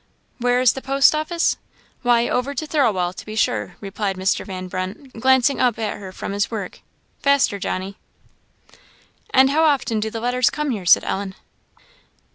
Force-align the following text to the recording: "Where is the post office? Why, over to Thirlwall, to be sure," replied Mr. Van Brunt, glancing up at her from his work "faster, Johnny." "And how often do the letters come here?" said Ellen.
"Where 0.39 0.59
is 0.61 0.73
the 0.73 0.81
post 0.81 1.13
office? 1.13 1.57
Why, 2.01 2.27
over 2.27 2.55
to 2.55 2.65
Thirlwall, 2.65 3.13
to 3.13 3.23
be 3.23 3.35
sure," 3.35 3.75
replied 3.81 4.15
Mr. 4.17 4.43
Van 4.43 4.67
Brunt, 4.67 5.19
glancing 5.21 5.59
up 5.59 5.77
at 5.77 5.97
her 5.99 6.11
from 6.11 6.31
his 6.31 6.49
work 6.49 6.79
"faster, 7.21 7.59
Johnny." 7.59 7.99
"And 9.29 9.51
how 9.51 9.63
often 9.63 9.99
do 9.99 10.09
the 10.09 10.19
letters 10.19 10.49
come 10.49 10.71
here?" 10.71 10.87
said 10.87 11.03
Ellen. 11.03 11.35